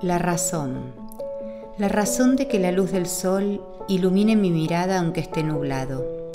La 0.00 0.16
razón. 0.16 0.94
La 1.76 1.88
razón 1.88 2.36
de 2.36 2.46
que 2.46 2.60
la 2.60 2.70
luz 2.70 2.92
del 2.92 3.06
sol 3.06 3.60
ilumine 3.88 4.36
mi 4.36 4.52
mirada 4.52 5.00
aunque 5.00 5.18
esté 5.18 5.42
nublado. 5.42 6.30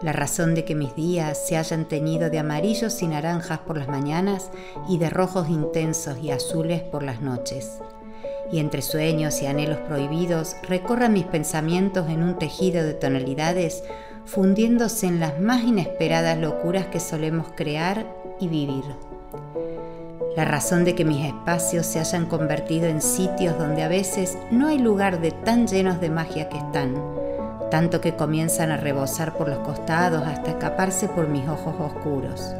La 0.00 0.12
razón 0.12 0.54
de 0.54 0.64
que 0.64 0.76
mis 0.76 0.94
días 0.94 1.44
se 1.44 1.56
hayan 1.56 1.88
teñido 1.88 2.30
de 2.30 2.38
amarillos 2.38 3.02
y 3.02 3.08
naranjas 3.08 3.58
por 3.58 3.78
las 3.78 3.88
mañanas 3.88 4.52
y 4.88 4.98
de 4.98 5.10
rojos 5.10 5.48
intensos 5.48 6.18
y 6.22 6.30
azules 6.30 6.82
por 6.82 7.02
las 7.02 7.20
noches. 7.20 7.80
Y 8.52 8.60
entre 8.60 8.80
sueños 8.80 9.42
y 9.42 9.46
anhelos 9.46 9.78
prohibidos 9.78 10.54
recorra 10.68 11.08
mis 11.08 11.24
pensamientos 11.24 12.08
en 12.08 12.22
un 12.22 12.38
tejido 12.38 12.84
de 12.84 12.94
tonalidades 12.94 13.82
fundiéndose 14.24 15.08
en 15.08 15.18
las 15.18 15.40
más 15.40 15.64
inesperadas 15.64 16.38
locuras 16.38 16.86
que 16.86 17.00
solemos 17.00 17.48
crear 17.56 18.06
y 18.38 18.46
vivir 18.46 18.84
la 20.36 20.44
razón 20.44 20.84
de 20.84 20.94
que 20.94 21.04
mis 21.04 21.26
espacios 21.26 21.86
se 21.86 21.98
hayan 21.98 22.26
convertido 22.26 22.86
en 22.86 23.02
sitios 23.02 23.58
donde 23.58 23.82
a 23.82 23.88
veces 23.88 24.38
no 24.50 24.68
hay 24.68 24.78
lugar 24.78 25.20
de 25.20 25.32
tan 25.32 25.66
llenos 25.66 26.00
de 26.00 26.10
magia 26.10 26.48
que 26.48 26.58
están, 26.58 26.94
tanto 27.70 28.00
que 28.00 28.14
comienzan 28.14 28.70
a 28.70 28.76
rebosar 28.76 29.36
por 29.36 29.48
los 29.48 29.58
costados 29.58 30.26
hasta 30.26 30.50
escaparse 30.50 31.08
por 31.08 31.28
mis 31.28 31.48
ojos 31.48 31.74
oscuros, 31.80 32.54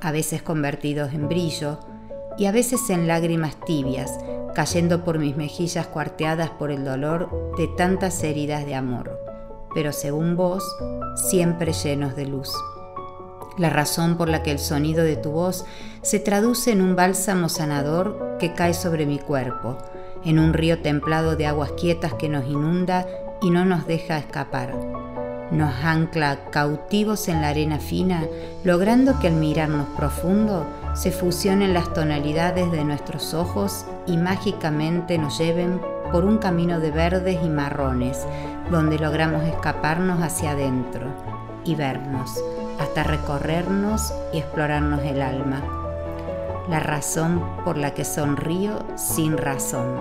a 0.00 0.12
veces 0.12 0.42
convertidos 0.42 1.12
en 1.12 1.28
brillo 1.28 1.80
y 2.36 2.46
a 2.46 2.52
veces 2.52 2.88
en 2.90 3.08
lágrimas 3.08 3.56
tibias, 3.66 4.18
cayendo 4.54 5.04
por 5.04 5.18
mis 5.18 5.36
mejillas 5.36 5.88
cuarteadas 5.88 6.50
por 6.50 6.70
el 6.70 6.84
dolor 6.84 7.54
de 7.58 7.68
tantas 7.76 8.22
heridas 8.22 8.64
de 8.64 8.76
amor, 8.76 9.18
pero 9.74 9.92
según 9.92 10.36
vos, 10.36 10.64
siempre 11.16 11.72
llenos 11.72 12.14
de 12.14 12.26
luz 12.26 12.52
la 13.58 13.70
razón 13.70 14.16
por 14.16 14.28
la 14.28 14.42
que 14.42 14.50
el 14.50 14.58
sonido 14.58 15.04
de 15.04 15.16
tu 15.16 15.32
voz 15.32 15.64
se 16.02 16.18
traduce 16.18 16.72
en 16.72 16.80
un 16.80 16.96
bálsamo 16.96 17.48
sanador 17.48 18.36
que 18.38 18.54
cae 18.54 18.72
sobre 18.72 19.04
mi 19.04 19.18
cuerpo, 19.18 19.76
en 20.24 20.38
un 20.38 20.52
río 20.52 20.80
templado 20.80 21.36
de 21.36 21.46
aguas 21.46 21.72
quietas 21.72 22.14
que 22.14 22.28
nos 22.28 22.46
inunda 22.46 23.06
y 23.42 23.50
no 23.50 23.64
nos 23.64 23.86
deja 23.86 24.18
escapar. 24.18 24.74
Nos 25.50 25.74
ancla 25.82 26.50
cautivos 26.50 27.28
en 27.28 27.40
la 27.40 27.48
arena 27.48 27.78
fina, 27.78 28.22
logrando 28.64 29.18
que 29.18 29.28
al 29.28 29.34
mirarnos 29.34 29.86
profundo 29.96 30.66
se 30.94 31.10
fusionen 31.10 31.72
las 31.72 31.92
tonalidades 31.94 32.70
de 32.70 32.84
nuestros 32.84 33.32
ojos 33.34 33.86
y 34.06 34.18
mágicamente 34.18 35.16
nos 35.16 35.38
lleven 35.38 35.80
por 36.12 36.24
un 36.24 36.38
camino 36.38 36.80
de 36.80 36.90
verdes 36.90 37.38
y 37.42 37.48
marrones, 37.48 38.26
donde 38.70 38.98
logramos 38.98 39.42
escaparnos 39.44 40.22
hacia 40.22 40.52
adentro 40.52 41.06
y 41.64 41.74
vernos 41.74 42.42
hasta 42.78 43.02
recorrernos 43.02 44.12
y 44.32 44.38
explorarnos 44.38 45.02
el 45.02 45.22
alma. 45.22 45.62
La 46.68 46.80
razón 46.80 47.42
por 47.64 47.78
la 47.78 47.94
que 47.94 48.04
sonrío 48.04 48.84
sin 48.96 49.36
razón. 49.36 50.00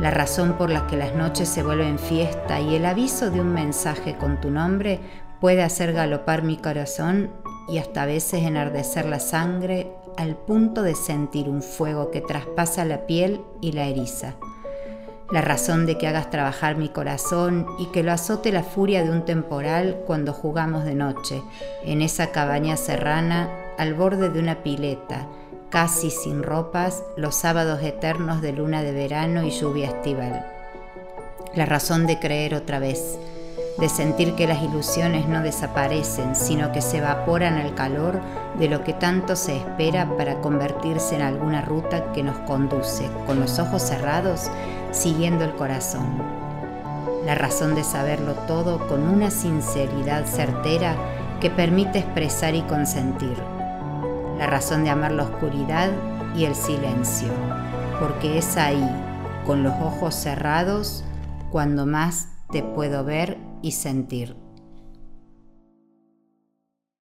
La 0.00 0.10
razón 0.10 0.54
por 0.54 0.70
la 0.70 0.86
que 0.86 0.96
las 0.96 1.14
noches 1.14 1.48
se 1.48 1.62
vuelven 1.62 1.98
fiesta 1.98 2.60
y 2.60 2.76
el 2.76 2.86
aviso 2.86 3.30
de 3.30 3.40
un 3.40 3.52
mensaje 3.52 4.16
con 4.16 4.40
tu 4.40 4.50
nombre 4.50 5.00
puede 5.40 5.62
hacer 5.62 5.92
galopar 5.92 6.42
mi 6.42 6.56
corazón 6.56 7.30
y 7.68 7.78
hasta 7.78 8.02
a 8.02 8.06
veces 8.06 8.44
enardecer 8.44 9.06
la 9.06 9.20
sangre 9.20 9.92
al 10.16 10.36
punto 10.36 10.82
de 10.82 10.94
sentir 10.94 11.48
un 11.48 11.62
fuego 11.62 12.10
que 12.10 12.20
traspasa 12.20 12.84
la 12.84 13.06
piel 13.06 13.42
y 13.60 13.72
la 13.72 13.84
eriza 13.84 14.34
la 15.30 15.42
razón 15.42 15.84
de 15.84 15.98
que 15.98 16.08
hagas 16.08 16.30
trabajar 16.30 16.76
mi 16.76 16.88
corazón 16.88 17.66
y 17.78 17.86
que 17.86 18.02
lo 18.02 18.12
azote 18.12 18.50
la 18.50 18.62
furia 18.62 19.04
de 19.04 19.10
un 19.10 19.24
temporal 19.24 19.98
cuando 20.06 20.32
jugamos 20.32 20.84
de 20.84 20.94
noche, 20.94 21.42
en 21.84 22.00
esa 22.00 22.30
cabaña 22.30 22.76
serrana, 22.76 23.50
al 23.76 23.94
borde 23.94 24.30
de 24.30 24.40
una 24.40 24.62
pileta, 24.62 25.26
casi 25.68 26.10
sin 26.10 26.42
ropas, 26.42 27.02
los 27.16 27.34
sábados 27.34 27.82
eternos 27.82 28.40
de 28.40 28.52
luna 28.52 28.82
de 28.82 28.92
verano 28.92 29.44
y 29.44 29.50
lluvia 29.50 29.88
estival. 29.88 30.46
La 31.54 31.66
razón 31.66 32.06
de 32.06 32.18
creer 32.18 32.54
otra 32.54 32.78
vez, 32.78 33.18
de 33.78 33.88
sentir 33.88 34.34
que 34.34 34.46
las 34.46 34.62
ilusiones 34.62 35.28
no 35.28 35.42
desaparecen, 35.42 36.34
sino 36.34 36.72
que 36.72 36.80
se 36.80 36.98
evaporan 36.98 37.54
al 37.58 37.74
calor 37.74 38.20
de 38.58 38.68
lo 38.68 38.82
que 38.82 38.92
tanto 38.92 39.36
se 39.36 39.56
espera 39.56 40.08
para 40.16 40.40
convertirse 40.40 41.14
en 41.14 41.22
alguna 41.22 41.62
ruta 41.62 42.12
que 42.12 42.24
nos 42.24 42.38
conduce, 42.38 43.08
con 43.26 43.38
los 43.38 43.58
ojos 43.58 43.82
cerrados, 43.82 44.50
siguiendo 44.92 45.44
el 45.44 45.54
corazón. 45.54 46.06
La 47.24 47.34
razón 47.34 47.74
de 47.74 47.84
saberlo 47.84 48.34
todo 48.46 48.86
con 48.88 49.08
una 49.08 49.30
sinceridad 49.30 50.26
certera 50.26 50.96
que 51.40 51.50
permite 51.50 52.00
expresar 52.00 52.54
y 52.54 52.62
consentir. 52.62 53.36
La 54.38 54.46
razón 54.46 54.84
de 54.84 54.90
amar 54.90 55.12
la 55.12 55.24
oscuridad 55.24 55.90
y 56.34 56.44
el 56.44 56.54
silencio, 56.54 57.28
porque 58.00 58.38
es 58.38 58.56
ahí, 58.56 58.88
con 59.46 59.62
los 59.62 59.74
ojos 59.80 60.14
cerrados, 60.14 61.04
cuando 61.50 61.86
más 61.86 62.28
te 62.50 62.62
puedo 62.62 63.04
ver 63.04 63.38
y 63.62 63.72
sentir. 63.72 64.47